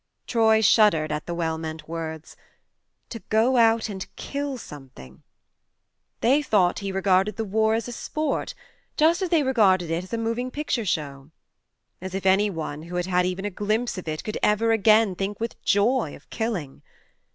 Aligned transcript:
Troy 0.25 0.61
shuddered 0.61 1.11
at 1.11 1.27
the 1.27 1.33
well 1.35 1.59
meant 1.59 1.87
words. 1.87 2.35
To 3.09 3.19
go 3.29 3.57
out 3.57 3.87
and 3.87 4.07
kill 4.15 4.57
something! 4.57 5.21
They 6.21 6.41
thought 6.41 6.79
he 6.79 6.91
regarded 6.91 7.35
the 7.35 7.43
war 7.45 7.75
as 7.75 7.85
THE 7.85 7.91
MARNE 7.91 7.97
43 7.97 8.01
a 8.01 8.03
sport, 8.03 8.53
just 8.97 9.21
as 9.21 9.29
they 9.29 9.43
regarded 9.43 9.91
it 9.91 10.03
as 10.03 10.11
a 10.11 10.17
moving 10.17 10.49
picture 10.49 10.85
show! 10.85 11.29
As 12.01 12.15
if 12.15 12.25
any 12.25 12.49
one 12.49 12.81
who 12.81 12.95
had 12.95 13.05
had 13.05 13.27
even 13.27 13.45
a 13.45 13.51
glimpse 13.51 13.95
of 13.99 14.07
it 14.07 14.23
could 14.23 14.39
ever 14.41 14.71
again 14.71 15.13
think 15.13 15.39
with 15.39 15.61
joy 15.61 16.15
of 16.15 16.27
killing 16.31 16.81